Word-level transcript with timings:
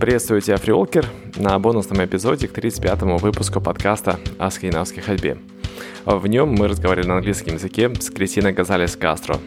Приветствую 0.00 0.40
тебя, 0.40 0.58
Фриолкер, 0.58 1.06
на 1.34 1.58
бонусном 1.58 2.04
эпизоде 2.04 2.46
к 2.46 2.56
35-му 2.56 3.18
выпуску 3.18 3.60
подкаста 3.60 4.20
о 4.38 4.48
скандинавской 4.48 5.02
ходьбе. 5.02 5.38
В 6.04 6.24
нем 6.28 6.50
мы 6.50 6.68
разговаривали 6.68 7.08
на 7.08 7.16
английском 7.16 7.54
языке 7.54 7.92
с 7.92 8.08
Кристиной 8.08 8.52
Газалес 8.52 8.94
Кастро. 8.94 9.38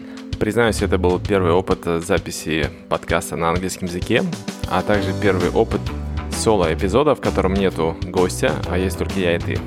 Признаюсь, 0.41 0.81
это 0.81 0.97
был 0.97 1.21
первый 1.21 1.53
опыт 1.53 1.85
записи 2.05 2.69
подкаста 2.89 3.37
на 3.37 3.51
английском 3.51 3.87
языке, 3.87 4.23
а 4.69 4.81
также 4.81 5.13
первый 5.21 5.51
опыт 5.51 5.79
соло-эпизода, 6.31 7.15
в 7.15 7.21
котором 7.21 7.53
нету 7.53 7.95
гостя, 8.03 8.53
а 8.69 8.77
есть 8.77 8.97
только 8.97 9.21
я 9.21 9.37
и 9.37 9.39
ты. 9.39 9.57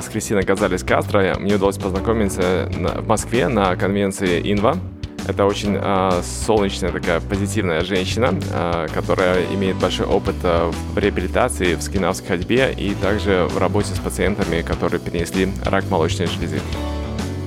С 0.00 0.08
Кристиной 0.08 0.44
Газалес 0.44 0.84
Кастро 0.84 1.34
мне 1.40 1.56
удалось 1.56 1.78
познакомиться 1.78 2.70
в 2.70 3.08
Москве 3.08 3.48
на 3.48 3.74
конвенции 3.74 4.40
Инва– 4.44 4.76
это 5.26 5.46
очень 5.46 5.78
э, 5.80 6.22
солнечная 6.22 6.92
такая 6.92 7.20
позитивная 7.20 7.82
женщина, 7.82 8.34
э, 8.52 8.88
которая 8.92 9.44
имеет 9.54 9.76
большой 9.76 10.06
опыт 10.06 10.34
э, 10.42 10.70
в 10.94 10.98
реабилитации, 10.98 11.74
в 11.74 11.82
скинавской 11.82 12.28
ходьбе 12.28 12.74
и 12.76 12.94
также 12.94 13.46
в 13.50 13.58
работе 13.58 13.94
с 13.94 13.98
пациентами, 13.98 14.62
которые 14.62 15.00
перенесли 15.00 15.48
рак 15.64 15.88
молочной 15.90 16.26
железы. 16.26 16.60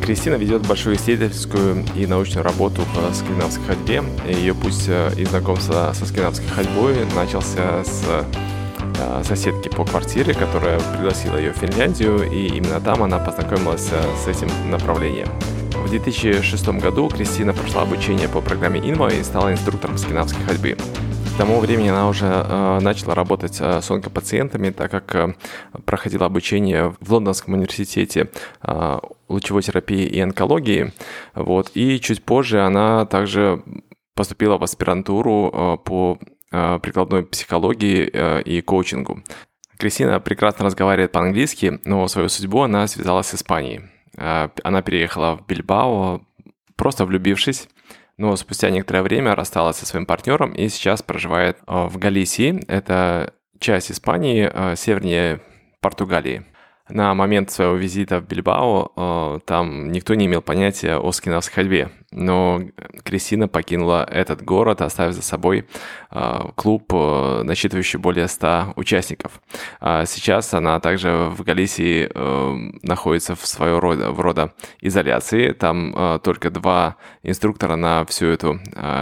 Кристина 0.04 0.36
ведет 0.36 0.66
большую 0.66 0.96
исследовательскую 0.96 1.86
и 1.96 2.08
научную 2.08 2.44
работу 2.44 2.82
по 2.96 3.14
скандинавской 3.14 3.66
ходьбе. 3.66 4.04
Ее 4.28 4.56
путь 4.56 4.90
и 5.18 5.26
знакомство 5.26 5.92
со 5.94 6.06
скандинавской 6.06 6.48
ходьбой 6.48 6.96
начался 7.14 7.84
с 7.84 8.04
соседки 9.24 9.68
по 9.68 9.84
квартире, 9.84 10.34
которая 10.34 10.80
пригласила 10.80 11.36
ее 11.36 11.52
в 11.52 11.58
Финляндию, 11.58 12.24
и 12.32 12.48
именно 12.48 12.80
там 12.80 13.04
она 13.04 13.20
познакомилась 13.20 13.90
с 13.90 14.28
этим 14.28 14.48
направлением. 14.72 15.28
В 15.72 15.90
2006 15.90 16.68
году 16.80 17.10
Кристина 17.10 17.54
прошла 17.54 17.82
обучение 17.84 18.28
по 18.28 18.42
программе 18.42 18.80
Инва 18.80 19.10
и 19.10 19.24
стала 19.24 19.52
инструктором 19.52 19.98
скандинавской 19.98 20.44
ходьбы. 20.44 20.76
К 20.76 21.38
тому 21.38 21.60
времени 21.60 21.90
она 21.90 22.08
уже 22.10 22.26
э, 22.26 22.80
начала 22.82 23.14
работать 23.14 23.58
э, 23.60 23.82
с 23.82 23.92
онкопациентами, 23.92 24.72
так 24.72 24.90
как 24.90 25.16
э, 25.16 25.36
проходила 25.86 26.26
обучение 26.26 26.96
в 27.00 27.14
Лондонском 27.14 27.54
университете 27.54 28.30
э, 28.64 29.00
лучевой 29.30 29.62
терапии 29.62 30.06
и 30.06 30.20
онкологии. 30.20 30.94
Вот. 31.36 31.72
И 31.76 32.00
чуть 32.00 32.24
позже 32.24 32.62
она 32.62 33.06
также 33.06 33.62
поступила 34.16 34.58
в 34.58 34.64
аспирантуру 34.64 35.52
э, 35.54 35.78
по 35.84 36.18
э, 36.52 36.80
прикладной 36.82 37.24
психологии 37.24 38.10
э, 38.12 38.42
и 38.42 38.62
коучингу. 38.62 39.22
Кристина 39.78 40.20
прекрасно 40.20 40.66
разговаривает 40.66 41.12
по-английски, 41.12 41.80
но 41.86 42.08
свою 42.08 42.30
судьбу 42.30 42.62
она 42.62 42.88
связала 42.88 43.22
с 43.22 43.36
Испанией. 43.36 43.82
А, 44.18 44.52
она 44.64 44.82
переехала 44.82 45.38
в 45.38 45.46
Бильбао, 45.46 46.22
просто 46.76 47.06
влюбившись, 47.06 47.68
но 48.18 48.36
спустя 48.36 48.70
некоторое 48.70 49.04
время 49.04 49.36
рассталась 49.36 49.78
со 49.78 49.86
своим 49.86 50.06
партнером 50.06 50.54
и 50.54 50.68
сейчас 50.70 51.02
проживает 51.02 51.58
а, 51.66 51.88
в 51.88 51.98
Галисии. 51.98 52.60
Это 52.68 53.34
часть 53.60 53.92
Испании, 53.92 54.50
а, 54.52 54.76
севернее 54.76 55.42
Португалии 55.82 56.46
на 56.90 57.14
момент 57.14 57.52
своего 57.52 57.76
визита 57.76 58.20
в 58.20 58.28
Бильбао 58.28 58.92
э, 58.96 59.40
там 59.46 59.92
никто 59.92 60.16
не 60.16 60.26
имел 60.26 60.42
понятия 60.42 60.98
о 60.98 61.12
скинавской 61.12 61.64
ходьбе, 61.64 61.90
но 62.12 62.62
Кристина 63.04 63.48
покинула 63.48 64.06
этот 64.10 64.44
город, 64.44 64.82
оставив 64.82 65.14
за 65.14 65.22
собой 65.22 65.68
э, 66.12 66.40
клуб, 66.56 66.92
э, 66.94 67.42
насчитывающий 67.44 68.00
более 68.00 68.28
100 68.28 68.74
участников. 68.76 69.42
А 69.82 70.06
сейчас 70.06 70.54
она 70.54 70.80
также 70.80 71.30
в 71.30 71.44
Галисии 71.44 72.10
находится 72.86 73.36
в 73.36 73.46
своего 73.46 73.80
рода, 73.80 74.12
в 74.12 74.20
рода 74.20 74.54
изоляции, 74.82 75.52
там 75.52 76.20
только 76.24 76.50
два 76.50 76.96
инструктора 77.24 77.76
на 77.76 78.06
всю 78.06 78.28
эту, 78.28 78.60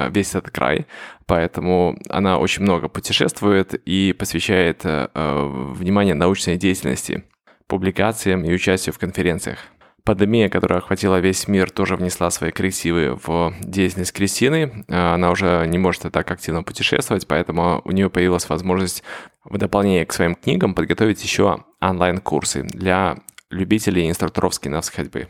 весь 0.10 0.36
этот 0.36 0.52
край, 0.52 0.88
поэтому 1.26 1.98
она 2.10 2.38
очень 2.38 2.64
много 2.64 2.88
путешествует 2.88 3.74
и 3.74 4.14
посвящает 4.18 4.84
внимание 4.84 6.16
научной 6.16 6.58
деятельности 6.58 7.24
публикациям 7.68 8.44
и 8.44 8.54
участию 8.54 8.94
в 8.94 9.00
конференциях. 9.00 9.60
Пандемия, 10.04 10.50
которая 10.50 10.80
охватила 10.80 11.20
весь 11.20 11.48
мир, 11.48 11.72
тоже 11.72 11.96
внесла 11.96 12.30
свои 12.30 12.52
коррективы 12.52 13.20
в 13.26 13.56
деятельность 13.62 14.14
Кристины. 14.14 14.86
Она 14.88 15.32
уже 15.32 15.66
не 15.68 15.80
может 15.80 16.04
так 16.04 16.30
активно 16.30 16.62
путешествовать, 16.62 17.26
поэтому 17.28 17.82
у 17.86 17.92
нее 17.92 18.12
появилась 18.12 18.48
возможность 18.48 19.04
в 19.44 19.58
дополнение 19.58 20.06
к 20.06 20.14
своим 20.14 20.36
книгам 20.36 20.76
подготовить 20.76 21.24
еще 21.24 21.64
онлайн-курсы 21.82 22.62
для 22.64 23.18
любителей 23.50 24.08
инструкторов 24.08 24.54
скинавской 24.54 25.06
ходьбы. 25.06 25.28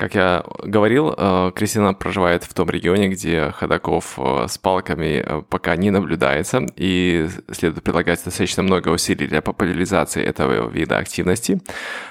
Как 0.00 0.14
я 0.14 0.44
говорил, 0.64 1.14
э, 1.14 1.52
Кристина 1.54 1.92
проживает 1.92 2.44
в 2.44 2.54
том 2.54 2.70
регионе, 2.70 3.08
где 3.08 3.50
ходаков 3.50 4.18
э, 4.18 4.46
с 4.48 4.56
палками 4.56 5.22
э, 5.22 5.42
пока 5.42 5.76
не 5.76 5.90
наблюдается, 5.90 6.64
и 6.74 7.28
следует 7.52 7.84
прилагать 7.84 8.24
достаточно 8.24 8.62
много 8.62 8.88
усилий 8.88 9.26
для 9.26 9.42
популяризации 9.42 10.24
этого 10.24 10.70
вида 10.70 10.96
активности. 10.96 11.60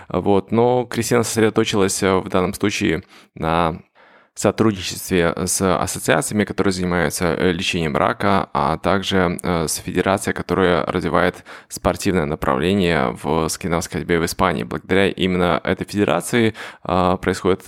Вот. 0.08 0.52
Но 0.52 0.86
Кристина 0.86 1.24
сосредоточилась 1.24 2.04
в 2.04 2.30
данном 2.30 2.54
случае 2.54 3.02
на 3.34 3.82
сотрудничестве 4.36 5.34
с 5.48 5.60
ассоциациями, 5.60 6.44
которые 6.44 6.72
занимаются 6.72 7.36
лечением 7.52 7.98
рака, 7.98 8.52
а 8.54 8.78
также 8.78 9.38
с 9.44 9.78
федерацией, 9.78 10.36
которая 10.36 10.86
развивает 10.86 11.44
спортивное 11.68 12.26
направление 12.26 13.18
в 13.22 13.50
скандинавской 13.50 14.02
ходьбе 14.02 14.20
в 14.20 14.26
Испании. 14.26 14.64
Благодаря 14.64 15.10
именно 15.10 15.60
этой 15.64 15.86
федерации 15.86 16.54
происходит 16.84 17.64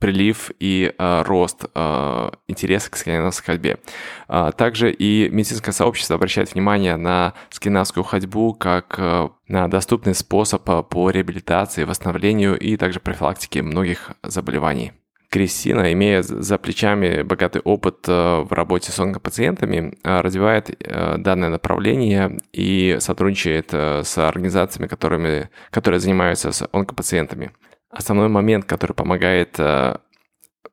прилив 0.00 0.50
и 0.58 0.92
э, 0.98 1.22
рост 1.22 1.66
э, 1.72 2.30
интереса 2.48 2.90
к 2.90 2.96
скандинавской 2.96 3.54
ходьбе. 3.54 3.78
А, 4.26 4.50
также 4.50 4.90
и 4.90 5.28
медицинское 5.28 5.72
сообщество 5.72 6.16
обращает 6.16 6.54
внимание 6.54 6.96
на 6.96 7.34
скандинавскую 7.50 8.02
ходьбу 8.02 8.54
как 8.54 8.94
э, 8.98 9.28
на 9.46 9.68
доступный 9.68 10.14
способ 10.14 10.64
по 10.64 11.10
реабилитации, 11.10 11.84
восстановлению 11.84 12.58
и 12.58 12.76
также 12.76 12.98
профилактике 12.98 13.62
многих 13.62 14.12
заболеваний. 14.22 14.92
Кристина, 15.28 15.92
имея 15.92 16.22
за 16.22 16.58
плечами 16.58 17.22
богатый 17.22 17.60
опыт 17.62 18.08
в 18.08 18.48
работе 18.50 18.90
с 18.90 18.98
онкопациентами, 18.98 19.94
развивает 20.02 20.76
данное 21.18 21.50
направление 21.50 22.38
и 22.52 22.96
сотрудничает 22.98 23.72
с 23.72 24.18
организациями, 24.18 24.88
которыми, 24.88 25.48
которые 25.70 26.00
занимаются 26.00 26.50
с 26.50 26.68
онкопациентами. 26.72 27.52
Основной 27.90 28.28
момент, 28.28 28.66
который 28.66 28.92
помогает 28.92 29.58
э, 29.58 29.96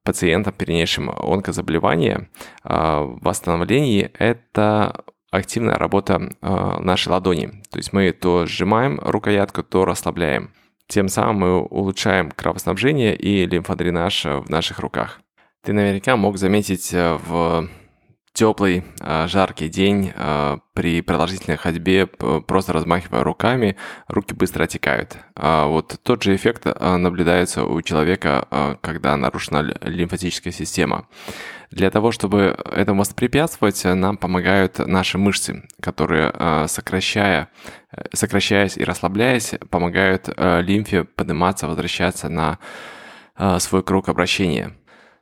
пациентам, 0.03 0.53
перенесшим 0.53 1.09
онкозаболевание, 1.09 2.29
э, 2.63 2.69
в 2.69 3.19
восстановлении, 3.21 4.11
это 4.19 5.03
активная 5.31 5.77
работа 5.77 6.29
э, 6.41 6.79
нашей 6.79 7.09
ладони. 7.09 7.47
То 7.71 7.77
есть 7.77 7.91
мы 7.91 8.11
то 8.11 8.45
сжимаем 8.45 8.99
рукоятку, 9.01 9.63
то 9.63 9.83
расслабляем. 9.83 10.53
Тем 10.87 11.09
самым 11.09 11.35
мы 11.37 11.61
улучшаем 11.63 12.31
кровоснабжение 12.31 13.15
и 13.15 13.45
лимфодренаж 13.47 14.25
в 14.25 14.49
наших 14.49 14.79
руках. 14.79 15.19
Ты 15.63 15.73
наверняка 15.73 16.15
мог 16.15 16.37
заметить 16.37 16.93
в 16.93 17.67
теплый, 18.37 18.83
а, 18.99 19.27
жаркий 19.27 19.67
день 19.67 20.13
а, 20.15 20.59
при 20.73 21.01
продолжительной 21.01 21.57
ходьбе, 21.57 22.05
просто 22.05 22.71
размахивая 22.71 23.23
руками, 23.23 23.77
руки 24.07 24.35
быстро 24.35 24.65
отекают. 24.65 25.17
А 25.35 25.65
вот 25.65 25.99
тот 26.03 26.21
же 26.21 26.35
эффект 26.35 26.65
наблюдается 26.65 27.63
у 27.63 27.81
человека, 27.81 28.77
когда 28.81 29.17
нарушена 29.17 29.73
лимфатическая 29.81 30.53
система. 30.53 31.07
Для 31.71 31.89
того, 31.89 32.11
чтобы 32.11 32.55
этому 32.71 33.01
воспрепятствовать, 33.01 33.83
нам 33.83 34.17
помогают 34.17 34.77
наши 34.77 35.17
мышцы, 35.17 35.63
которые, 35.81 36.67
сокращая, 36.67 37.49
сокращаясь 38.13 38.77
и 38.77 38.83
расслабляясь, 38.83 39.55
помогают 39.71 40.29
лимфе 40.37 41.05
подниматься, 41.05 41.67
возвращаться 41.67 42.29
на 42.29 42.59
свой 43.59 43.81
круг 43.81 44.09
обращения. 44.09 44.75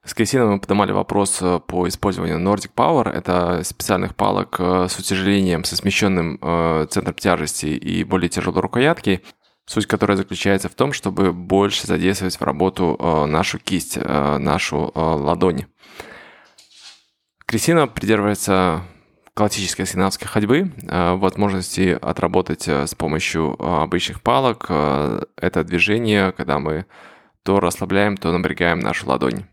С 0.05 0.13
Кристиной 0.13 0.45
мы 0.45 0.59
поднимали 0.59 0.91
вопрос 0.91 1.39
э, 1.41 1.59
по 1.65 1.87
использованию 1.87 2.37
Nordic 2.37 2.69
Power. 2.75 3.09
Это 3.09 3.63
специальных 3.63 4.15
палок 4.15 4.57
э, 4.59 4.85
с 4.87 4.99
утяжелением, 4.99 5.63
со 5.63 5.75
смещенным 5.75 6.37
э, 6.39 6.85
центром 6.91 7.15
тяжести 7.15 7.65
и 7.65 8.03
более 8.03 8.29
тяжелой 8.29 8.61
рукоятки. 8.61 9.23
Суть 9.65 9.87
которой 9.87 10.15
заключается 10.15 10.69
в 10.69 10.75
том, 10.75 10.93
чтобы 10.93 11.33
больше 11.33 11.87
задействовать 11.87 12.39
в 12.39 12.43
работу 12.43 13.25
нашу 13.27 13.57
кисть, 13.57 13.97
нашу 13.97 14.91
ладонь. 14.93 15.65
Кристина 17.47 17.87
придерживается 17.87 18.83
классической 19.33 19.87
скандинавской 19.87 20.27
ходьбы, 20.27 20.71
возможности 20.83 21.97
отработать 21.99 22.67
с 22.67 22.93
помощью 22.93 23.59
обычных 23.59 24.21
палок. 24.21 24.65
Это 24.69 25.63
движение, 25.63 26.31
когда 26.31 26.59
мы 26.59 26.85
то 27.41 27.59
расслабляем, 27.59 28.17
то 28.17 28.31
напрягаем 28.31 28.77
нашу 28.77 29.07
ладонь. 29.07 29.45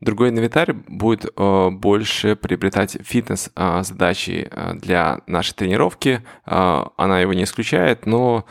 Другой 0.00 0.30
инвентарь 0.30 0.72
будет 0.72 1.24
э, 1.24 1.70
больше 1.70 2.36
приобретать 2.36 2.96
фитнес-задачи 3.02 4.48
э, 4.50 4.74
для 4.74 5.20
нашей 5.26 5.54
тренировки. 5.54 6.22
Э, 6.46 6.84
она 6.96 7.20
его 7.20 7.32
не 7.32 7.44
исключает, 7.44 8.06
но 8.06 8.44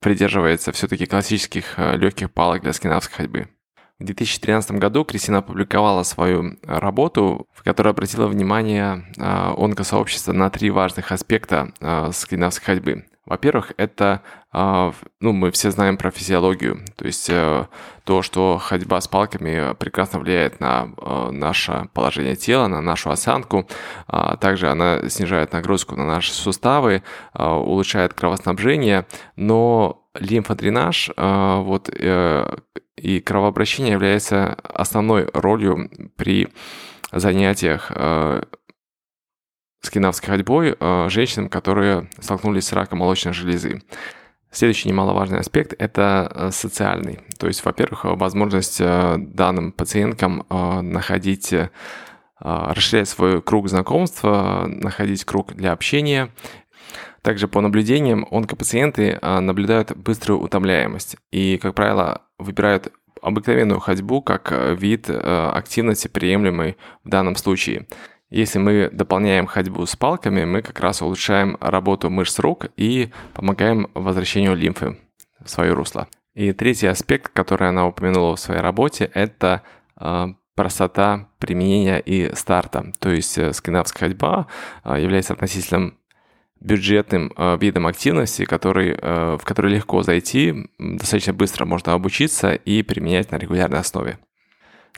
придерживается 0.00 0.72
все-таки 0.72 1.06
классических 1.06 1.78
легких 1.78 2.30
палок 2.30 2.60
для 2.60 2.74
скандинавской 2.74 3.16
ходьбы. 3.16 3.48
В 3.98 4.04
2013 4.04 4.72
году 4.72 5.06
Кристина 5.06 5.38
опубликовала 5.38 6.02
свою 6.02 6.58
работу, 6.64 7.48
в 7.54 7.62
которой 7.62 7.88
обратила 7.88 8.26
внимание 8.26 9.06
онкосообщества 9.16 10.34
на 10.34 10.50
три 10.50 10.68
важных 10.68 11.12
аспекта 11.12 11.72
скандинавской 12.12 12.74
ходьбы. 12.74 13.06
Во-первых, 13.28 13.72
это, 13.76 14.22
ну, 14.52 15.32
мы 15.32 15.50
все 15.50 15.70
знаем 15.70 15.98
про 15.98 16.10
физиологию, 16.10 16.80
то 16.96 17.04
есть 17.04 17.30
то, 18.04 18.22
что 18.22 18.56
ходьба 18.58 19.02
с 19.02 19.06
палками 19.06 19.74
прекрасно 19.74 20.18
влияет 20.18 20.60
на 20.60 20.88
наше 21.30 21.88
положение 21.92 22.36
тела, 22.36 22.68
на 22.68 22.80
нашу 22.80 23.10
осанку. 23.10 23.68
Также 24.40 24.70
она 24.70 25.10
снижает 25.10 25.52
нагрузку 25.52 25.94
на 25.94 26.06
наши 26.06 26.32
суставы, 26.32 27.02
улучшает 27.34 28.14
кровоснабжение, 28.14 29.06
но 29.36 30.08
лимфодренаж 30.14 31.10
вот, 31.16 31.90
и 31.92 33.20
кровообращение 33.20 33.92
является 33.92 34.54
основной 34.64 35.28
ролью 35.34 35.90
при 36.16 36.48
занятиях 37.12 37.92
скинавской 39.80 40.30
ходьбой 40.30 40.76
э, 40.78 41.08
женщинам, 41.08 41.48
которые 41.48 42.08
столкнулись 42.18 42.66
с 42.66 42.72
раком 42.72 42.98
молочной 42.98 43.32
железы. 43.32 43.82
Следующий 44.50 44.88
немаловажный 44.88 45.38
аспект– 45.38 45.74
это 45.78 46.30
э, 46.34 46.50
социальный. 46.52 47.20
То 47.38 47.46
есть, 47.46 47.64
во-первых, 47.64 48.04
возможность 48.04 48.80
э, 48.80 49.16
данным 49.18 49.72
пациенткам 49.72 50.46
находить 50.48 51.54
расширять 52.40 53.08
свой 53.08 53.42
круг 53.42 53.68
знакомства, 53.68 54.64
находить 54.68 55.24
круг 55.24 55.54
для 55.54 55.72
общения. 55.72 56.30
Также 57.20 57.48
по 57.48 57.60
наблюдениям 57.60 58.28
онкопациенты 58.30 59.18
наблюдают 59.20 59.96
быструю 59.96 60.38
утомляемость 60.38 61.16
и, 61.32 61.58
как 61.58 61.74
правило, 61.74 62.22
выбирают 62.38 62.92
обыкновенную 63.20 63.80
ходьбу 63.80 64.22
как 64.22 64.52
вид 64.78 65.10
активности, 65.10 66.06
приемлемый 66.06 66.76
в 67.02 67.08
данном 67.08 67.34
случае. 67.34 67.88
Если 68.30 68.58
мы 68.58 68.90
дополняем 68.92 69.46
ходьбу 69.46 69.86
с 69.86 69.96
палками, 69.96 70.44
мы 70.44 70.62
как 70.62 70.80
раз 70.80 71.02
улучшаем 71.02 71.56
работу 71.60 72.10
мышц 72.10 72.38
рук 72.38 72.66
и 72.76 73.10
помогаем 73.34 73.88
возвращению 73.94 74.54
лимфы 74.54 74.98
в 75.40 75.48
свое 75.48 75.72
русло. 75.72 76.08
И 76.34 76.52
третий 76.52 76.86
аспект, 76.86 77.32
который 77.32 77.68
она 77.68 77.86
упомянула 77.86 78.36
в 78.36 78.40
своей 78.40 78.60
работе, 78.60 79.10
это 79.14 79.62
э, 79.98 80.26
простота 80.54 81.28
применения 81.38 81.98
и 81.98 82.34
старта. 82.34 82.92
То 82.98 83.10
есть 83.10 83.32
скандинавская 83.54 84.08
ходьба 84.08 84.46
является 84.84 85.32
относительным 85.32 85.98
бюджетным 86.60 87.32
э, 87.36 87.56
видом 87.60 87.86
активности, 87.86 88.44
который, 88.44 88.96
э, 89.00 89.36
в 89.40 89.44
который 89.44 89.72
легко 89.72 90.02
зайти, 90.02 90.68
достаточно 90.78 91.32
быстро 91.32 91.64
можно 91.64 91.92
обучиться 91.94 92.52
и 92.52 92.82
применять 92.82 93.30
на 93.30 93.36
регулярной 93.36 93.78
основе. 93.78 94.18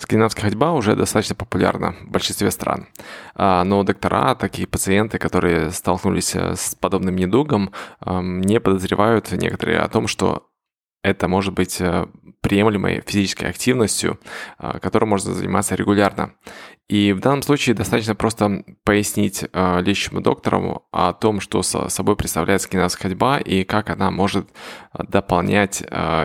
Скандинавская 0.00 0.44
ходьба 0.44 0.72
уже 0.72 0.96
достаточно 0.96 1.34
популярна 1.34 1.94
в 2.00 2.10
большинстве 2.10 2.50
стран. 2.50 2.88
А, 3.34 3.62
но 3.64 3.82
доктора, 3.82 4.34
такие 4.34 4.66
пациенты, 4.66 5.18
которые 5.18 5.70
столкнулись 5.72 6.34
э, 6.34 6.56
с 6.56 6.74
подобным 6.74 7.16
недугом, 7.16 7.70
эм, 8.00 8.40
не 8.40 8.60
подозревают 8.60 9.30
некоторые 9.32 9.80
о 9.80 9.88
том, 9.88 10.06
что 10.06 10.49
это 11.02 11.28
может 11.28 11.54
быть 11.54 11.80
э, 11.80 12.06
приемлемой 12.40 13.02
физической 13.06 13.48
активностью, 13.48 14.18
э, 14.58 14.78
которой 14.80 15.06
можно 15.06 15.32
заниматься 15.32 15.74
регулярно. 15.74 16.34
И 16.88 17.12
в 17.12 17.20
данном 17.20 17.42
случае 17.42 17.76
достаточно 17.76 18.14
просто 18.14 18.64
пояснить 18.84 19.44
э, 19.44 19.80
лечащему 19.80 20.20
доктору 20.20 20.86
о 20.90 21.12
том, 21.12 21.40
что 21.40 21.62
собой 21.62 22.16
представляет 22.16 22.62
скандинавская 22.62 23.10
ходьба 23.10 23.38
и 23.38 23.64
как 23.64 23.90
она 23.90 24.10
может 24.10 24.48
дополнять 24.92 25.82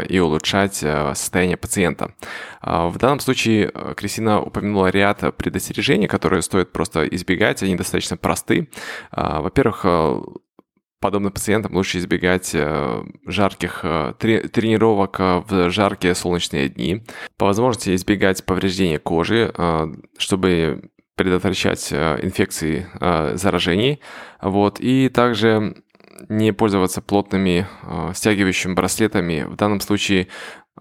и 0.09 0.19
улучшать 0.19 0.75
состояние 0.75 1.57
пациента. 1.57 2.15
В 2.61 2.97
данном 2.97 3.19
случае 3.19 3.71
Кристина 3.95 4.41
упомянула 4.41 4.87
ряд 4.87 5.37
предостережений, 5.37 6.07
которые 6.07 6.41
стоит 6.41 6.71
просто 6.71 7.05
избегать, 7.05 7.61
они 7.61 7.75
достаточно 7.75 8.17
просты. 8.17 8.69
Во-первых, 9.11 9.85
подобным 11.05 11.31
пациентам 11.31 11.75
лучше 11.75 11.99
избегать 11.99 12.55
э, 12.55 13.03
жарких 13.27 13.81
э, 13.83 14.13
тренировок 14.17 15.19
э, 15.19 15.43
в 15.47 15.69
жаркие 15.69 16.15
солнечные 16.15 16.67
дни. 16.67 17.03
По 17.37 17.45
возможности 17.45 17.93
избегать 17.93 18.43
повреждения 18.43 18.97
кожи, 18.97 19.53
чтобы 20.17 20.89
предотвращать 21.15 21.93
инфекции 21.93 22.87
заражений. 23.37 24.01
Вот. 24.41 24.79
И 24.79 25.09
также 25.09 25.75
не 26.29 26.53
пользоваться 26.53 27.01
плотными 27.01 27.67
стягивающими 28.13 28.73
браслетами. 28.73 29.43
В 29.43 29.55
данном 29.55 29.81
случае 29.81 30.27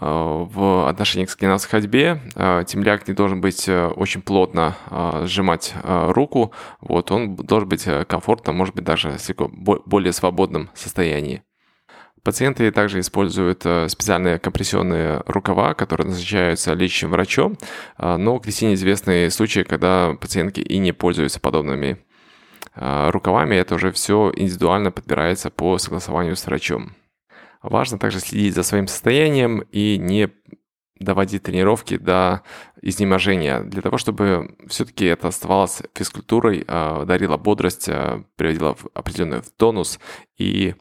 Э, 0.00 0.46
в 0.48 0.88
отношении 0.88 1.24
к 1.24 1.30
скандинавской 1.30 1.80
ходьбе 1.80 2.20
э, 2.34 2.64
темляк 2.66 3.06
не 3.06 3.14
должен 3.14 3.40
быть 3.40 3.68
э, 3.68 3.86
очень 3.86 4.22
плотно 4.22 4.76
сжимать 5.24 5.74
руку, 5.84 6.52
вот, 6.80 7.10
он 7.10 7.36
должен 7.36 7.68
быть 7.68 7.86
комфортно, 8.08 8.52
может 8.52 8.74
быть, 8.74 8.84
даже 8.84 9.16
в 9.18 9.82
более 9.86 10.12
свободном 10.12 10.70
состоянии. 10.74 11.42
Пациенты 12.22 12.70
также 12.70 13.00
используют 13.00 13.60
специальные 13.60 14.38
компрессионные 14.38 15.22
рукава, 15.26 15.74
которые 15.74 16.08
назначаются 16.08 16.72
лечащим 16.72 17.10
врачом, 17.10 17.58
но 17.98 18.38
Кристине 18.38 18.74
известны 18.74 19.30
случаи, 19.30 19.60
когда 19.60 20.14
пациентки 20.18 20.60
и 20.60 20.78
не 20.78 20.92
пользуются 20.92 21.38
подобными 21.38 21.98
рукавами, 22.76 23.54
это 23.54 23.76
уже 23.76 23.92
все 23.92 24.32
индивидуально 24.34 24.90
подбирается 24.90 25.50
по 25.50 25.78
согласованию 25.78 26.36
с 26.36 26.46
врачом. 26.46 26.94
Важно 27.62 27.98
также 27.98 28.20
следить 28.20 28.54
за 28.54 28.62
своим 28.62 28.88
состоянием 28.88 29.60
и 29.70 29.96
не 29.96 30.30
доводить 30.98 31.42
тренировки 31.42 31.96
до 31.96 32.42
изнеможения, 32.82 33.60
для 33.60 33.82
того, 33.82 33.98
чтобы 33.98 34.56
все-таки 34.68 35.06
это 35.06 35.28
оставалось 35.28 35.82
физкультурой, 35.94 36.64
а, 36.66 37.04
дарило 37.04 37.36
бодрость, 37.36 37.88
а, 37.88 38.24
приводило 38.36 38.74
в 38.74 38.86
определенный 38.94 39.42
тонус 39.56 39.98
и 40.36 40.74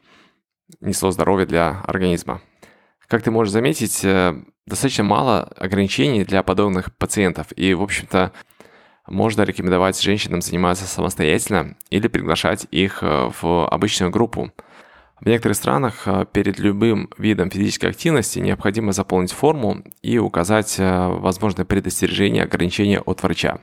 несло 0.82 1.12
здоровье 1.12 1.46
для 1.46 1.82
организма. 1.86 2.42
Как 3.08 3.24
ты 3.24 3.32
можешь 3.32 3.54
заметить, 3.54 4.04
э, 4.04 4.36
достаточно 4.66 5.04
мало 5.04 5.44
ограничений 5.44 6.24
для 6.24 6.42
подобных 6.42 6.96
пациентов, 6.98 7.48
и, 7.56 7.74
в 7.74 7.82
общем-то, 7.82 8.32
можно 9.08 9.44
рекомендовать 9.44 10.02
женщинам 10.02 10.42
заниматься 10.42 10.86
самостоятельно 10.86 11.76
или 11.90 12.08
приглашать 12.08 12.68
их 12.72 13.04
э, 13.04 13.32
в 13.42 13.68
обычную 13.68 14.12
группу– 14.12 14.52
в 15.24 15.26
некоторых 15.26 15.56
странах 15.56 16.06
э, 16.06 16.26
перед 16.34 16.60
любым 16.60 17.10
видом 17.18 17.50
физической 17.50 17.86
активности 17.86 18.40
необходимо 18.40 18.92
заполнить 18.92 19.32
форму 19.32 19.82
и 20.02 20.18
указать 20.18 20.76
э, 20.78 21.08
возможные 21.08 21.66
предостережения, 21.66 22.44
ограничения 22.44 23.00
от 23.00 23.24
врача. 23.24 23.60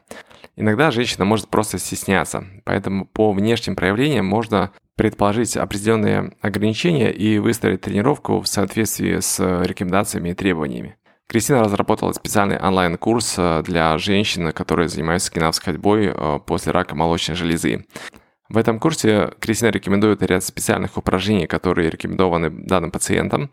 Иногда 0.56 0.90
женщина 0.90 1.26
может 1.26 1.48
просто 1.48 1.78
стесняться, 1.78 2.46
поэтому 2.64 3.04
по 3.04 3.32
внешним 3.32 3.76
проявлениям 3.76 4.24
можно 4.24 4.70
предположить 4.96 5.54
определенные 5.58 6.32
ограничения 6.40 7.10
и 7.10 7.38
выстроить 7.38 7.82
тренировку 7.82 8.40
в 8.40 8.48
соответствии 8.48 9.20
с 9.20 9.38
рекомендациями 9.62 10.30
и 10.30 10.34
требованиями. 10.34 10.96
Кристина 11.30 11.62
разработала 11.62 12.12
специальный 12.12 12.58
онлайн-курс 12.58 13.36
э, 13.38 13.62
для 13.64 13.96
женщин, 13.98 14.50
которые 14.50 14.88
занимаются 14.88 15.30
кинавской 15.30 15.74
ходьбой 15.74 16.12
после 16.44 16.72
рака 16.72 16.96
молочной 16.96 17.36
железы. 17.36 17.86
В 18.48 18.56
этом 18.56 18.80
курсе 18.80 19.30
Кристина 19.38 19.68
рекомендует 19.68 20.24
ряд 20.24 20.42
специальных 20.42 20.96
упражнений, 20.96 21.46
которые 21.46 21.88
рекомендованы 21.88 22.50
данным 22.50 22.90
пациентам, 22.90 23.52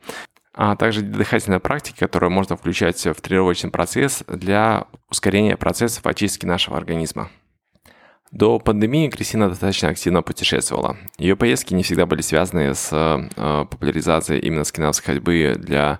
а 0.55 0.75
также 0.75 1.03
дыхательные 1.03 1.59
практики, 1.59 1.99
которые 1.99 2.31
можно 2.31 2.57
включать 2.57 3.05
в 3.05 3.21
тренировочный 3.21 3.69
процесс 3.69 4.23
для 4.27 4.87
ускорения 5.11 5.55
процессов 5.55 6.03
очистки 6.07 6.47
нашего 6.47 6.77
организма. 6.77 7.29
До 8.31 8.57
пандемии 8.57 9.07
Кристина 9.09 9.49
достаточно 9.49 9.89
активно 9.89 10.23
путешествовала. 10.23 10.97
Ее 11.19 11.35
поездки 11.35 11.75
не 11.75 11.83
всегда 11.83 12.07
были 12.07 12.21
связаны 12.21 12.73
с 12.73 12.89
э, 12.91 13.65
популяризацией 13.69 14.41
именно 14.41 14.63
скандинавской 14.63 15.13
ходьбы 15.13 15.53
для 15.59 15.99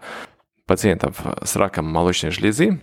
пациентов 0.68 1.16
с 1.44 1.56
раком 1.56 1.86
молочной 1.86 2.32
железы. 2.32 2.80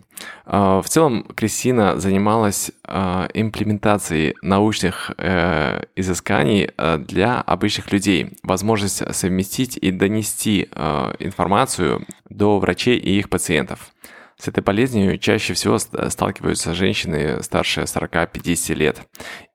А, 0.46 0.82
в 0.82 0.88
целом 0.88 1.24
Кристина 1.36 2.00
занималась 2.00 2.72
а, 2.82 3.28
имплементацией 3.34 4.34
научных 4.42 5.12
э, 5.18 5.82
изысканий 5.94 6.70
э, 6.76 6.98
для 6.98 7.40
обычных 7.40 7.92
людей. 7.92 8.32
Возможность 8.42 9.14
совместить 9.14 9.76
и 9.76 9.90
донести 9.90 10.68
э, 10.70 11.14
информацию 11.18 12.06
до 12.28 12.58
врачей 12.58 12.96
и 12.96 13.18
их 13.18 13.28
пациентов. 13.28 13.92
С 14.38 14.48
этой 14.48 14.62
болезнью 14.62 15.18
чаще 15.18 15.54
всего 15.54 15.78
сталкиваются 15.78 16.74
женщины 16.74 17.42
старше 17.42 17.82
40-50 17.82 18.74
лет. 18.74 19.00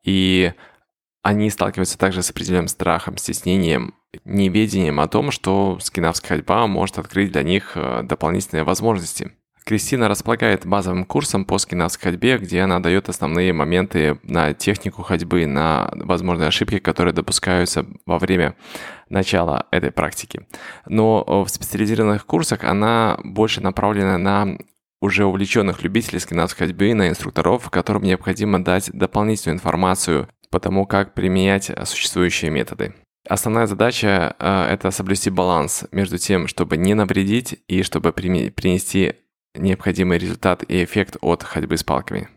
И 0.04 0.54
они 1.22 1.50
сталкиваются 1.50 1.98
также 1.98 2.24
с 2.24 2.30
определенным 2.30 2.68
страхом, 2.68 3.18
стеснением 3.18 3.94
неведением 4.26 5.00
о 5.00 5.08
том, 5.08 5.32
что 5.32 5.78
скинавская 5.82 6.38
ходьба 6.38 6.66
может 6.68 6.98
открыть 6.98 7.32
для 7.32 7.44
них 7.44 7.74
э, 7.76 8.02
дополнительные 8.04 8.64
возможности. 8.64 9.32
Кристина 9.66 10.08
располагает 10.08 10.66
базовым 10.66 11.06
курсом 11.06 11.46
по 11.46 11.60
скинавской 11.60 12.12
ходьбе, 12.12 12.40
где 12.40 12.62
она 12.62 12.80
дает 12.80 13.08
основные 13.08 13.54
моменты 13.54 14.18
на 14.24 14.54
технику 14.56 15.04
ходьбы, 15.04 15.46
на 15.46 15.92
возможные 15.94 16.48
ошибки, 16.48 16.80
которые 16.80 17.14
допускаются 17.14 17.86
во 18.08 18.18
время 18.18 18.56
начала 19.10 19.68
этой 19.70 19.92
практики. 19.92 20.48
Но 20.88 21.24
в 21.24 21.48
специализированных 21.50 22.26
курсах 22.26 22.64
она 22.64 23.20
больше 23.24 23.62
направлена 23.62 24.18
на 24.18 24.58
уже 25.02 25.26
увлеченных 25.26 25.84
любителей 25.84 26.20
скандинавской 26.20 26.68
ходьбы 26.68 26.94
на 26.96 27.10
инструкторов, 27.10 27.70
которым 27.70 28.04
необходимо 28.04 28.64
дать 28.64 28.90
дополнительную 28.92 29.58
информацию 29.58 30.30
по 30.50 30.60
тому, 30.60 30.86
как 30.86 31.14
применять 31.14 31.72
существующие 31.86 32.52
методы. 32.52 32.94
Основная 33.28 33.68
задача 33.68 34.36
э,– 34.40 34.68
это 34.72 34.92
соблюсти 34.92 35.30
баланс 35.30 35.86
между 35.92 36.18
тем, 36.18 36.48
чтобы 36.48 36.78
не 36.78 36.94
навредить 36.94 37.60
и 37.68 37.84
чтобы 37.84 38.12
принести 38.12 39.14
необходимый 39.56 40.18
результат 40.18 40.64
и 40.68 40.84
эффект 40.84 41.18
от 41.22 41.44
ходьбы 41.44 41.78
с 41.78 41.84
палками. 41.84 42.30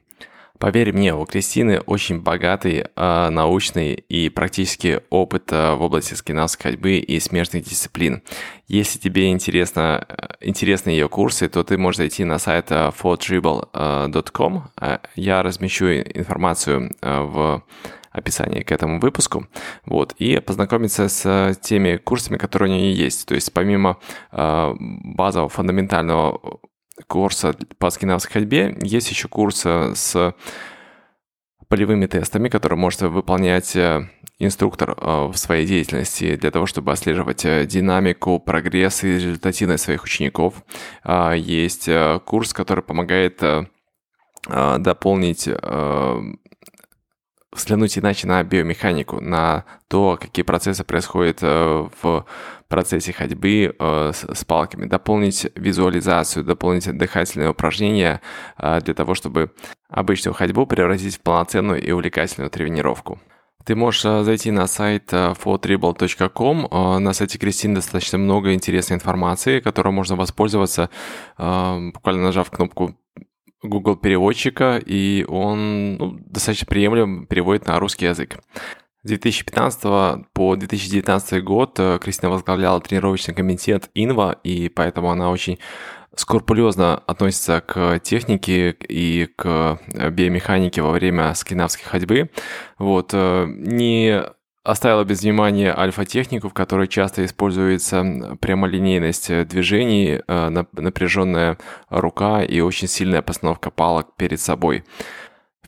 Поверь 0.59 0.93
мне, 0.93 1.13
у 1.13 1.25
Кристины 1.25 1.81
очень 1.81 2.21
богатый 2.21 2.85
э, 2.85 3.29
научный 3.31 3.95
и 3.95 4.29
практический 4.29 5.01
опыт 5.11 5.51
э, 5.51 5.75
в 5.75 5.83
области 5.83 6.15
скандинавской 6.15 6.71
ходьбы 6.71 6.99
и 6.99 7.19
смежных 7.19 7.65
дисциплин. 7.65 8.23
Если 8.69 9.01
тебе 9.01 9.31
интересно, 9.31 10.07
э, 10.09 10.35
интересны 10.41 10.91
ее 10.91 11.09
курсы, 11.09 11.49
то 11.49 11.65
ты 11.65 11.79
можешь 11.79 11.99
зайти 11.99 12.23
на 12.25 12.39
сайт 12.39 12.67
э, 12.71 12.93
fortribble.com. 12.97 14.69
Э, 14.81 14.99
я 15.17 15.43
размещу 15.43 15.87
информацию 15.87 16.93
э, 17.01 17.21
в 17.23 17.65
описании 18.13 18.63
к 18.63 18.73
этому 18.73 19.01
выпуску, 19.01 19.47
вот, 19.87 20.15
и 20.19 20.39
познакомиться 20.41 21.09
с 21.09 21.57
теми 21.63 21.97
курсами, 21.97 22.37
которые 22.37 22.71
у 22.71 22.75
нее 22.75 22.93
есть. 22.93 23.27
То 23.27 23.35
есть 23.35 23.53
помимо 23.53 23.99
э, 24.33 24.75
базового 24.79 25.49
фундаментального 25.49 26.61
курса 27.07 27.55
по 27.79 27.91
скандинавской 27.91 28.33
ходьбе 28.33 28.77
есть 28.83 29.11
еще 29.11 29.29
курс 29.29 29.63
э, 29.65 29.93
с 29.95 30.35
полевыми 31.69 32.07
тестами, 32.07 32.49
которые 32.49 32.79
может 32.79 33.03
выполнять 33.03 33.75
э, 33.77 34.09
инструктор 34.39 34.91
э, 34.97 35.27
в 35.27 35.37
своей 35.37 35.67
деятельности 35.67 36.37
для 36.37 36.51
того, 36.51 36.67
чтобы 36.67 36.93
отслеживать 36.93 37.43
динамику, 37.67 38.39
прогресс 38.39 39.05
и 39.05 39.15
результативность 39.15 39.85
своих 39.85 40.05
учеников. 40.05 40.63
А, 41.03 41.33
есть 41.33 41.89
курс, 42.25 42.53
который 42.53 42.83
помогает 42.85 43.43
дополнить 44.49 45.49
взглянуть 47.53 47.99
иначе 47.99 48.27
на 48.27 48.43
биомеханику, 48.43 49.21
на 49.21 49.65
то, 49.89 50.19
какие 50.21 50.45
процессы 50.45 50.85
происходят 50.85 51.43
в 51.43 52.27
процессе 52.73 53.13
ходьбы 53.13 53.77
э, 53.79 54.13
с, 54.15 54.45
палками, 54.47 54.87
дополнить 54.87 55.47
визуализацию, 55.55 56.43
дополнить 56.43 56.91
дыхательные 56.97 57.51
упражнения 57.51 58.23
э, 58.57 58.81
для 58.81 58.95
того, 58.95 59.15
чтобы 59.15 59.53
обычную 59.91 60.35
ходьбу 60.35 60.65
превратить 60.65 61.17
в 61.17 61.21
полноценную 61.21 61.83
и 61.83 61.91
увлекательную 61.91 62.51
тренировку. 62.51 63.21
Ты 63.65 63.77
можешь 63.77 64.05
э, 64.05 64.23
зайти 64.25 64.51
на 64.51 64.67
сайт 64.67 65.13
э, 65.13 65.35
fortribble.com. 65.45 66.69
Э, 66.71 66.99
на 66.99 67.13
сайте 67.13 67.39
Кристины 67.39 67.77
достаточно 67.77 68.19
много 68.19 68.55
интересной 68.55 68.97
информации, 68.97 69.61
которой 69.61 69.93
можно 69.93 70.17
воспользоваться, 70.17 70.91
буквально 71.37 72.23
нажав 72.23 72.51
кнопку 72.51 72.97
Google 73.63 73.97
переводчика, 73.97 74.79
и 74.85 75.25
он 75.29 75.97
ну, 75.97 76.19
достаточно 76.27 76.67
приемлем 76.67 77.27
переводит 77.27 77.67
на 77.67 77.79
русский 77.79 78.07
язык. 78.07 78.39
С 79.05 79.09
2015 79.09 79.83
по 80.33 80.57
2019 80.57 81.43
год 81.43 81.79
э, 81.79 81.99
Кристина 82.01 82.31
возглавляла 82.31 82.81
тренировочный 82.81 83.35
комитет 83.35 83.91
Инва, 83.95 84.37
и 84.45 84.69
поэтому 84.69 85.11
она 85.11 85.31
очень 85.31 85.59
скрупулезно 86.15 86.99
относится 86.99 87.61
к 87.61 87.99
технике 88.01 88.77
и 88.89 89.27
к 89.37 89.81
э, 89.93 90.11
биомеханике 90.11 90.83
во 90.83 90.93
время 90.93 91.35
скандинавской 91.35 91.85
ходьбы. 91.85 92.31
Вот, 92.79 93.11
э, 93.13 93.47
не 93.49 94.23
оставила 94.65 95.05
без 95.05 95.23
внимания 95.23 95.75
альфа-технику, 95.77 96.49
в 96.49 96.55
которой 96.55 96.89
часто 96.89 97.25
используется 97.25 98.37
прямолинейность 98.41 99.47
движений, 99.49 100.21
напряженная 100.29 101.59
рука 101.89 102.43
и 102.43 102.61
очень 102.61 102.89
сильная 102.89 103.23
постановка 103.23 103.71
палок 103.71 104.17
перед 104.17 104.41
собой 104.41 104.85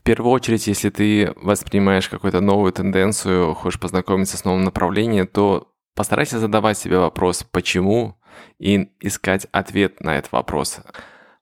первую 0.05 0.33
очередь, 0.33 0.67
если 0.67 0.91
ты 0.91 1.33
воспринимаешь 1.35 2.07
какую-то 2.07 2.39
новую 2.39 2.71
тенденцию, 2.71 3.55
хочешь 3.55 3.79
познакомиться 3.79 4.37
с 4.37 4.45
новым 4.45 4.63
направлением, 4.63 5.25
то 5.25 5.73
постарайся 5.95 6.39
задавать 6.39 6.77
себе 6.77 6.99
вопрос 6.99 7.43
«почему?» 7.43 8.15
и 8.59 8.91
искать 8.99 9.47
ответ 9.51 10.01
на 10.01 10.17
этот 10.17 10.31
вопрос. 10.31 10.79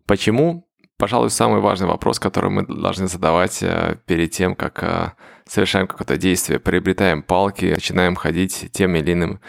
Почему? 0.06 0.70
Пожалуй, 0.98 1.30
самый 1.30 1.60
важный 1.60 1.88
вопрос, 1.88 2.20
который 2.20 2.52
мы 2.52 2.66
должны 2.66 3.08
задавать 3.08 3.62
э, 3.62 3.98
перед 4.06 4.32
тем, 4.32 4.56
как 4.56 4.82
э, 4.82 5.12
совершаем 5.48 5.88
какое-то 5.88 6.18
действие, 6.18 6.60
приобретаем 6.60 7.24
палки, 7.24 7.74
начинаем 7.74 8.16
ходить 8.16 8.70
тем 8.72 8.96
или 8.96 9.14
иным 9.14 9.40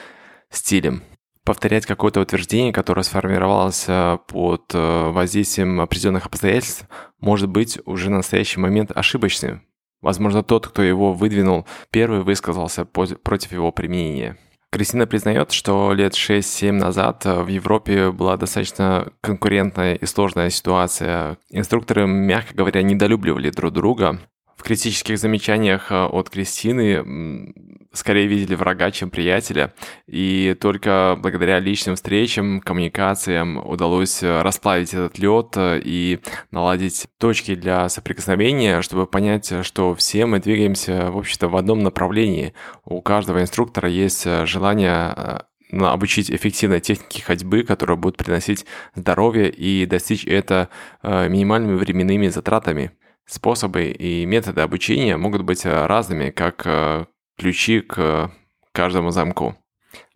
стилем 0.50 1.02
повторять 1.44 1.84
какое-то 1.86 2.20
утверждение, 2.20 2.72
которое 2.72 3.02
сформировалось 3.02 3.84
э, 3.86 4.18
под 4.26 4.74
э, 4.74 5.10
воздействием 5.10 5.80
определенных 5.80 6.26
обстоятельств, 6.26 6.88
может 7.20 7.48
быть 7.48 7.78
уже 7.84 8.10
на 8.10 8.18
настоящий 8.18 8.58
момент 8.58 8.90
ошибочным. 8.94 9.62
Возможно, 10.00 10.42
тот, 10.42 10.66
кто 10.66 10.82
его 10.82 11.12
выдвинул, 11.12 11.66
первый 11.90 12.22
высказался 12.22 12.84
против 12.84 13.52
его 13.52 13.72
применения. 13.72 14.36
Кристина 14.70 15.06
признает, 15.06 15.52
что 15.52 15.92
лет 15.92 16.14
6-7 16.14 16.72
назад 16.72 17.24
э, 17.26 17.42
в 17.42 17.48
Европе 17.48 18.10
была 18.10 18.36
достаточно 18.36 19.12
конкурентная 19.20 19.94
и 19.94 20.06
сложная 20.06 20.50
ситуация. 20.50 21.36
Инструкторы, 21.50 22.06
мягко 22.06 22.54
говоря, 22.54 22.82
недолюбливали 22.82 23.50
друг 23.50 23.72
друга, 23.72 24.18
критических 24.64 25.18
замечаниях 25.18 25.92
э, 25.92 26.04
от 26.06 26.30
Кристины 26.30 27.52
скорее 27.92 28.26
видели 28.26 28.56
врага, 28.56 28.90
чем 28.90 29.10
приятеля, 29.10 29.72
и 30.08 30.56
только 30.60 31.16
благодаря 31.20 31.60
личным 31.60 31.94
встречам, 31.94 32.60
коммуникациям 32.60 33.58
удалось 33.64 34.22
э, 34.22 34.42
расплавить 34.42 34.92
этот 34.92 35.18
лед 35.18 35.52
э, 35.56 35.80
и 35.84 36.18
наладить 36.50 37.06
точки 37.18 37.54
для 37.54 37.88
соприкосновения, 37.88 38.82
чтобы 38.82 39.06
понять, 39.06 39.52
что 39.64 39.94
все 39.94 40.26
мы 40.26 40.40
двигаемся, 40.40 41.10
в 41.10 41.18
общем-то, 41.18 41.48
в 41.48 41.56
одном 41.56 41.80
направлении. 41.80 42.54
У 42.84 43.00
каждого 43.02 43.40
инструктора 43.42 43.88
есть 43.88 44.26
желание 44.46 45.44
обучить 45.70 46.30
эффективной 46.30 46.80
технике 46.80 47.22
ходьбы, 47.22 47.64
которая 47.64 47.96
будет 47.96 48.16
приносить 48.16 48.64
здоровье 48.94 49.50
и 49.50 49.86
достичь 49.86 50.24
это 50.24 50.68
минимальными 51.02 51.76
временными 51.76 52.28
затратами. 52.28 52.92
Способы 53.26 53.86
и 53.86 54.26
методы 54.26 54.60
обучения 54.60 55.16
могут 55.16 55.42
быть 55.42 55.64
э, 55.64 55.86
разными, 55.86 56.30
как 56.30 56.62
э, 56.66 57.06
ключи 57.38 57.80
к 57.80 58.30
каждому 58.72 59.10
замку. 59.10 59.56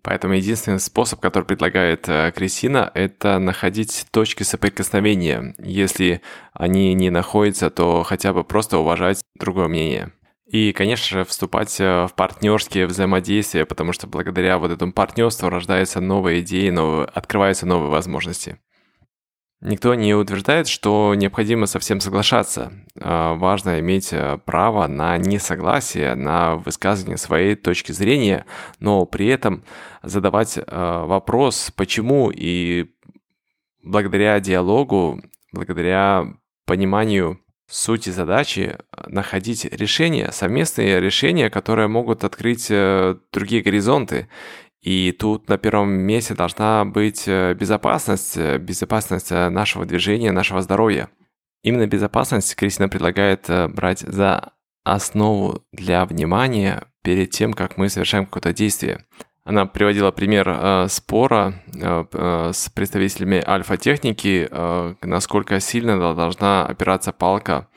Поэтому 0.03 0.35
единственный 0.35 0.79
способ, 0.79 1.21
который 1.21 1.45
предлагает 1.45 2.07
э, 2.09 2.33
Кристина, 2.37 2.91
это 2.95 3.39
находить 3.39 4.07
точки 4.11 4.43
соприкосновения. 4.43 5.55
Если 5.59 6.21
они 6.53 6.93
не 6.93 7.09
находятся, 7.09 7.71
то 7.71 8.03
хотя 8.03 8.35
бы 8.35 8.45
просто 8.45 8.79
уважать 8.79 9.23
другое 9.39 9.69
мнение. 9.69 10.13
И, 10.47 10.73
конечно 10.73 11.19
же, 11.19 11.25
вступать 11.25 11.79
в 11.79 12.11
партнерские 12.17 12.87
взаимодействия, 12.87 13.67
потому 13.67 13.93
что 13.93 14.07
благодаря 14.07 14.59
вот 14.59 14.71
этому 14.71 14.93
партнерству 14.93 15.51
рождаются 15.51 16.01
новые 16.01 16.41
идеи, 16.41 16.71
новые, 16.71 17.07
открываются 17.07 17.67
новые 17.67 17.91
возможности. 17.91 18.59
Никто 19.61 19.95
не 19.97 20.15
утверждает, 20.15 20.69
что 20.69 21.15
необходимо 21.17 21.67
совсем 21.67 22.01
соглашаться. 22.01 22.73
А, 23.01 23.35
важно 23.35 23.81
иметь 23.81 24.13
э, 24.13 24.39
право 24.45 24.87
на 24.87 25.19
несогласие, 25.19 26.15
на 26.15 26.55
высказывание 26.57 27.17
своей 27.17 27.57
точки 27.57 27.91
зрения, 27.91 28.47
но 28.79 29.05
при 29.05 29.27
этом 29.27 29.65
задавать 30.05 30.59
э, 30.59 30.63
вопрос, 30.65 31.73
почему, 31.75 32.31
и 32.33 32.87
благодаря 33.83 34.39
диалогу, 34.39 35.21
благодаря 35.53 36.27
пониманию 36.65 37.41
сути 37.69 38.11
задачи 38.11 38.79
находить 39.09 39.65
решения, 39.65 40.31
совместные 40.31 41.01
решения, 41.01 41.51
которые 41.51 41.89
могут 41.89 42.23
открыть 42.23 42.69
э, 42.71 43.17
другие 43.33 43.63
горизонты 43.63 44.29
и 44.83 45.13
тут 45.13 45.49
на 45.49 45.59
первом 45.59 45.91
месте 45.91 46.35
должна 46.35 46.85
быть 46.85 47.25
э, 47.27 47.55
безопасность, 47.55 48.37
э, 48.37 48.59
безопасность 48.59 49.33
э, 49.33 49.49
нашего 49.49 49.85
движения, 49.85 50.31
нашего 50.31 50.63
здоровья. 50.63 51.09
Именно 51.65 51.89
безопасность 51.89 52.55
Кристина 52.55 52.89
предлагает 52.89 53.51
брать 53.75 54.01
за 54.01 54.53
основу 54.85 55.65
для 55.73 56.05
внимания 56.05 56.85
перед 57.03 57.31
тем, 57.31 57.53
как 57.53 57.77
мы 57.77 57.89
совершаем 57.89 58.27
какое-то 58.27 58.53
действие. 58.53 59.05
Она 59.45 59.67
приводила 59.67 60.13
пример 60.13 60.89
спора 60.89 61.55
с 61.73 62.71
представителями 62.71 63.43
альфа-техники, 63.45 64.49
насколько 65.05 65.59
сильно 65.59 66.15
должна 66.15 66.65
опираться 66.65 67.13
палка 67.13 67.69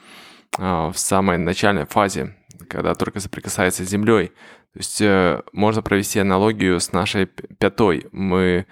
в 0.58 0.94
самой 0.96 1.40
начальной 1.40 1.86
фазе, 1.88 2.36
когда 2.70 2.94
только 2.94 3.20
соприкасается 3.20 3.84
с 3.84 3.90
землей. 3.90 4.32
То 4.74 4.80
есть 4.80 5.02
э, 5.02 5.42
можно 5.52 5.82
провести 5.82 6.20
аналогию 6.20 6.80
с 6.80 6.94
нашей 6.94 7.26
пятой. 7.26 8.08
Мы 8.12 8.66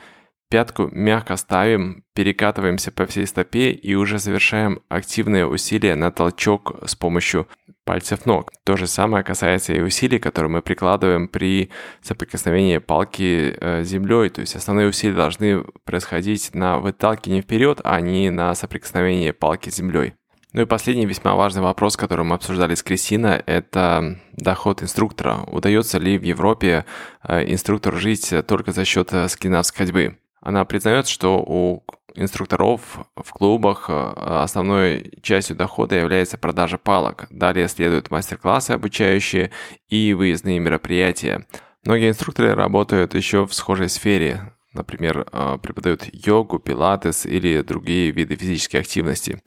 пятку 0.50 0.90
мягко 0.92 1.36
ставим, 1.36 2.04
перекатываемся 2.16 2.92
по 2.92 3.06
всей 3.06 3.28
стопе 3.28 3.72
и 3.72 3.96
уже 3.96 4.18
завершаем 4.18 4.82
активные 4.90 5.46
усилия 5.46 5.96
на 5.96 6.12
толчок 6.12 6.76
с 6.86 6.96
помощью 6.96 7.48
пальцев 7.86 8.26
ног. 8.26 8.52
То 8.66 8.78
же 8.78 8.88
самое 8.88 9.24
касается 9.24 9.74
и 9.74 9.82
усилий, 9.82 10.20
которые 10.20 10.50
мы 10.50 10.62
прикладываем 10.62 11.28
при 11.28 11.70
соприкосновении 12.02 12.78
палки 12.78 13.56
э, 13.60 13.84
с 13.84 13.88
землей. 13.88 14.30
То 14.30 14.42
есть 14.42 14.56
основные 14.56 14.88
усилия 14.88 15.16
должны 15.16 15.64
происходить 15.86 16.54
на 16.54 16.80
выталкивании 16.80 17.42
вперед, 17.42 17.82
а 17.84 18.00
не 18.00 18.30
на 18.30 18.54
соприкосновении 18.56 19.32
палки 19.32 19.70
с 19.70 19.76
землей. 19.76 20.14
Ну 20.52 20.64
и 20.64 20.66
последний 20.66 21.06
весьма 21.06 21.36
важный 21.36 21.62
вопрос, 21.62 21.96
который 21.96 22.26
мы 22.26 22.34
обсуждали 22.34 22.74
с 22.74 22.82
Кристиной, 22.82 23.44
это 23.46 24.20
доход 24.32 24.82
инструктора. 24.82 25.44
Удается 25.46 26.00
ли 26.00 26.18
в 26.18 26.24
Европе 26.24 26.86
э, 27.24 27.52
инструктору 27.52 27.98
жить 27.98 28.34
только 28.48 28.72
за 28.72 28.84
счет 28.84 29.14
э, 29.14 29.30
скандинавской 29.30 29.86
ходьбы? 29.86 30.18
Она 30.42 30.66
признает, 30.66 31.08
что 31.08 31.38
у 31.38 31.84
инструкторов 32.16 32.82
в 33.16 33.32
клубах 33.32 33.92
э, 33.92 33.94
основной 33.94 35.20
частью 35.22 35.56
дохода 35.56 35.96
является 35.98 36.40
продажа 36.40 36.80
палок. 36.80 37.28
Далее 37.30 37.68
следуют 37.68 38.10
мастер-классы 38.10 38.72
обучающие 38.72 39.52
и 39.88 40.16
выездные 40.16 40.58
мероприятия. 40.58 41.46
Многие 41.86 42.10
инструкторы 42.10 42.56
работают 42.56 43.14
еще 43.14 43.46
в 43.46 43.54
схожей 43.54 43.88
сфере, 43.88 44.52
например, 44.74 45.26
преподают 45.62 46.10
йогу, 46.12 46.58
пилатес 46.58 47.28
или 47.28 47.62
другие 47.62 48.10
виды 48.10 48.36
физической 48.36 48.78
активности. 48.78 49.42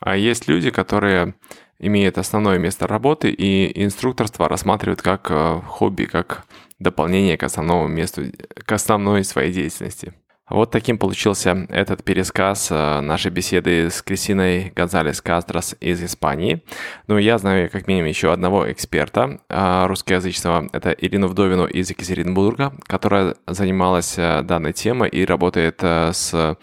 А 0.00 0.16
есть 0.16 0.48
люди, 0.48 0.70
которые 0.70 1.34
имеют 1.78 2.18
основное 2.18 2.58
место 2.58 2.86
работы 2.86 3.30
и 3.30 3.84
инструкторство 3.84 4.48
рассматривают 4.48 5.02
как 5.02 5.30
э, 5.30 5.60
хобби, 5.66 6.04
как 6.04 6.44
дополнение 6.78 7.36
к 7.36 7.42
основному 7.42 7.88
месту, 7.88 8.24
к 8.54 8.72
основной 8.72 9.24
своей 9.24 9.52
деятельности. 9.52 10.14
Вот 10.50 10.72
таким 10.72 10.98
получился 10.98 11.66
этот 11.68 12.02
пересказ 12.02 12.72
э, 12.72 13.00
нашей 13.00 13.30
беседы 13.30 13.88
с 13.88 14.02
Кристиной 14.02 14.72
Гонзалес 14.74 15.22
Кастрос 15.22 15.76
из 15.78 16.02
Испании. 16.02 16.64
Ну, 17.06 17.18
я 17.18 17.38
знаю 17.38 17.70
как 17.70 17.86
минимум 17.86 18.08
еще 18.08 18.32
одного 18.32 18.70
эксперта 18.70 19.40
э, 19.48 19.86
русскоязычного. 19.86 20.68
Это 20.72 20.90
Ирину 20.90 21.28
Вдовину 21.28 21.66
из 21.66 21.88
Екатеринбурга, 21.90 22.74
которая 22.88 23.36
занималась 23.46 24.18
э, 24.18 24.42
данной 24.42 24.72
темой 24.72 25.08
и 25.08 25.24
работает 25.24 25.82
с 25.82 26.56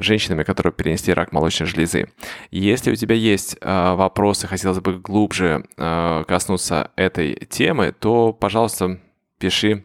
женщинами, 0.00 0.42
которые 0.42 0.72
перенесли 0.72 1.14
рак 1.14 1.32
молочной 1.32 1.68
железы. 1.68 2.08
Если 2.50 2.90
у 2.90 2.96
тебя 2.96 3.14
есть 3.14 3.56
вопросы, 3.62 4.48
хотелось 4.48 4.80
бы 4.80 4.98
глубже 4.98 5.64
коснуться 5.76 6.90
этой 6.96 7.34
темы, 7.48 7.94
то, 7.96 8.32
пожалуйста, 8.32 8.98
пиши 9.38 9.84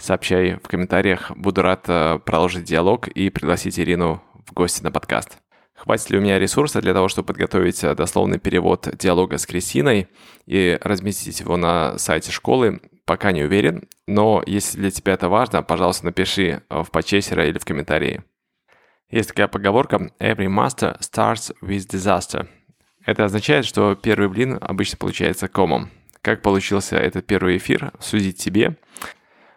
сообщай 0.00 0.54
в 0.54 0.68
комментариях. 0.68 1.30
Буду 1.36 1.62
рад 1.62 1.84
э, 1.88 2.18
продолжить 2.24 2.64
диалог 2.64 3.08
и 3.08 3.30
пригласить 3.30 3.78
Ирину 3.78 4.22
в 4.46 4.52
гости 4.52 4.82
на 4.82 4.90
подкаст. 4.90 5.38
Хватит 5.74 6.10
ли 6.10 6.18
у 6.18 6.20
меня 6.20 6.38
ресурса 6.38 6.82
для 6.82 6.92
того, 6.92 7.08
чтобы 7.08 7.28
подготовить 7.28 7.82
э, 7.84 7.94
дословный 7.94 8.38
перевод 8.38 8.88
диалога 8.98 9.38
с 9.38 9.46
Кристиной 9.46 10.08
и 10.46 10.78
разместить 10.82 11.40
его 11.40 11.56
на 11.56 11.98
сайте 11.98 12.32
школы? 12.32 12.80
Пока 13.06 13.32
не 13.32 13.42
уверен, 13.42 13.88
но 14.06 14.42
если 14.46 14.78
для 14.78 14.90
тебя 14.90 15.14
это 15.14 15.28
важно, 15.28 15.62
пожалуйста, 15.62 16.04
напиши 16.06 16.62
э, 16.68 16.82
в 16.82 16.90
подчесера 16.90 17.46
или 17.46 17.58
в 17.58 17.64
комментарии. 17.64 18.22
Есть 19.10 19.30
такая 19.30 19.48
поговорка 19.48 20.10
«Every 20.20 20.46
master 20.46 21.00
starts 21.00 21.54
with 21.62 21.88
disaster». 21.88 22.46
Это 23.06 23.24
означает, 23.24 23.64
что 23.64 23.94
первый 23.94 24.28
блин 24.28 24.58
обычно 24.60 24.98
получается 24.98 25.48
комом. 25.48 25.90
Как 26.22 26.42
получился 26.42 26.96
этот 26.96 27.26
первый 27.26 27.56
эфир, 27.56 27.92
судить 27.98 28.36
тебе. 28.36 28.76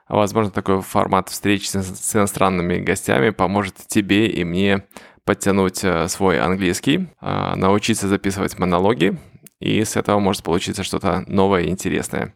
Возможно, 0.10 0.52
такой 0.52 0.82
формат 0.82 1.30
встреч 1.30 1.70
с 1.70 2.16
иностранными 2.16 2.78
гостями 2.78 3.30
поможет 3.30 3.76
тебе 3.88 4.28
и 4.28 4.44
мне 4.44 4.84
подтянуть 5.26 5.84
э, 5.84 6.08
свой 6.10 6.40
английский, 6.40 7.08
э, 7.22 7.54
научиться 7.56 8.08
записывать 8.08 8.60
монологи, 8.60 9.18
и 9.60 9.84
с 9.84 9.96
этого 9.96 10.20
может 10.20 10.44
получиться 10.44 10.84
что-то 10.84 11.24
новое 11.28 11.64
и 11.64 11.70
интересное. 11.70 12.36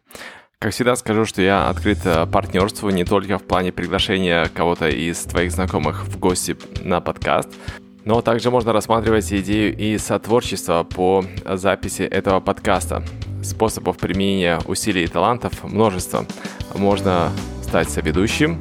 Как 0.58 0.72
всегда 0.72 0.96
скажу, 0.96 1.24
что 1.24 1.42
я 1.42 1.68
открыт 1.68 1.98
э, 2.04 2.26
партнерству 2.26 2.88
не 2.90 3.04
только 3.04 3.38
в 3.38 3.42
плане 3.42 3.72
приглашения 3.72 4.48
кого-то 4.54 4.88
из 4.88 5.18
твоих 5.24 5.52
знакомых 5.52 6.06
в 6.06 6.18
гости 6.18 6.56
на 6.82 7.00
подкаст, 7.00 7.50
но 8.04 8.22
также 8.22 8.50
можно 8.50 8.72
рассматривать 8.72 9.30
идею 9.30 9.76
и 9.76 9.98
сотворчество 9.98 10.82
по 10.84 11.24
записи 11.44 12.02
этого 12.02 12.40
подкаста. 12.40 13.04
Способов 13.42 13.98
применения 13.98 14.60
усилий 14.66 15.04
и 15.04 15.08
талантов 15.08 15.62
множество. 15.62 16.24
Можно 16.74 17.30
стать 17.68 17.90
соведущим, 17.90 18.58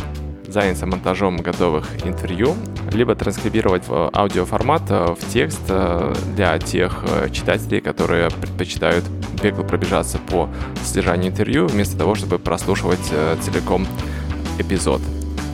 заняться 0.47 0.85
монтажом 0.85 1.38
готовых 1.38 2.05
интервью, 2.05 2.55
либо 2.91 3.15
транскрибировать 3.15 3.88
в 3.88 4.10
аудиоформат 4.13 4.84
э, 4.89 5.15
в 5.17 5.32
текст 5.32 5.62
э, 5.69 6.13
для 6.36 6.60
тех 6.60 7.05
э, 7.08 7.29
читателей, 7.29 7.79
которые 7.79 8.29
предпочитают 8.29 9.05
бегло 9.41 9.63
пробежаться 9.63 10.17
по 10.17 10.49
содержанию 10.84 11.32
интервью, 11.32 11.67
вместо 11.67 11.97
того, 11.97 12.15
чтобы 12.15 12.38
прослушивать 12.38 13.12
целиком 13.41 13.88
эпизод. 14.60 15.01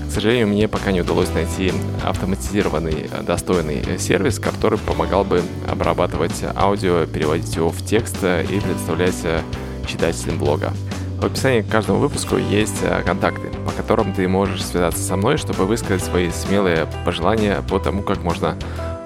К 0.07 0.11
сожалению, 0.11 0.47
мне 0.47 0.67
пока 0.67 0.91
не 0.91 1.01
удалось 1.01 1.31
найти 1.33 1.71
автоматизированный 2.03 3.09
достойный 3.23 3.99
сервис, 3.99 4.39
который 4.39 4.79
помогал 4.79 5.25
бы 5.25 5.41
обрабатывать 5.69 6.43
аудио, 6.55 7.05
переводить 7.05 7.55
его 7.55 7.69
в 7.69 7.85
текст 7.85 8.17
и 8.23 8.59
предоставлять 8.59 9.15
читателям 9.87 10.37
блога. 10.37 10.71
В 11.23 11.27
описании 11.27 11.61
к 11.61 11.69
каждому 11.69 11.99
выпуску 11.99 12.35
есть 12.35 12.83
э, 12.83 13.01
контакты, 13.01 13.47
по 13.65 13.71
которым 13.71 14.11
ты 14.11 14.27
можешь 14.27 14.61
связаться 14.61 15.01
со 15.01 15.15
мной, 15.15 15.37
чтобы 15.37 15.65
высказать 15.65 16.03
свои 16.03 16.29
смелые 16.29 16.85
пожелания 17.05 17.63
по 17.69 17.79
тому, 17.79 18.03
как 18.03 18.23
можно 18.23 18.57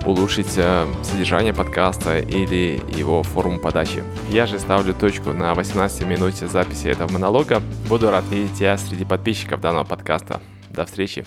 улучшить 0.03 0.53
э, 0.55 0.87
содержание 1.03 1.53
подкаста 1.53 2.17
или 2.17 2.81
его 2.97 3.21
форму 3.21 3.59
подачи. 3.59 4.03
Я 4.31 4.47
же 4.47 4.57
ставлю 4.57 4.95
точку 4.95 5.31
на 5.31 5.53
18 5.53 6.07
минуте 6.07 6.47
записи 6.47 6.87
этого 6.87 7.11
монолога. 7.11 7.61
Буду 7.87 8.09
рад 8.09 8.25
видеть 8.31 8.55
тебя 8.57 8.79
среди 8.79 9.05
подписчиков 9.05 9.61
данного 9.61 9.83
подкаста. 9.83 10.41
До 10.71 10.85
встречи! 10.85 11.23